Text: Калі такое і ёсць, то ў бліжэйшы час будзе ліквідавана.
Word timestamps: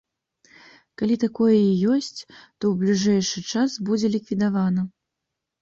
Калі 1.01 1.15
такое 1.23 1.57
і 1.65 1.75
ёсць, 1.95 2.19
то 2.59 2.63
ў 2.71 2.73
бліжэйшы 2.81 3.45
час 3.57 3.77
будзе 3.91 4.07
ліквідавана. 4.15 4.81